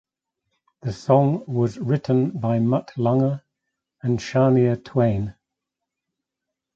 [0.81, 3.41] The song was written by Mutt Lange
[4.01, 5.35] and Shania Twain.